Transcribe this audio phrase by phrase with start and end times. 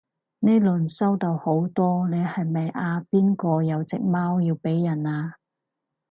[0.39, 5.35] 呢輪收到好多你係咪阿邊個有隻貓要俾人啊？